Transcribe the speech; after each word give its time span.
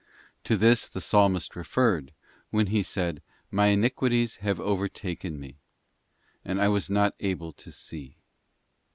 To 0.45 0.57
this 0.57 0.87
the 0.89 0.99
Psalmist 0.99 1.55
referred 1.55 2.11
when 2.49 2.65
he 2.73 2.81
said, 2.81 3.21
'My 3.51 3.67
iniquities 3.67 4.37
have 4.37 4.59
overtaken 4.59 5.39
me, 5.39 5.57
and 6.43 6.59
I 6.59 6.69
was 6.69 6.89
not 6.89 7.13
able 7.19 7.53
to 7.53 7.71
see. 7.71 8.17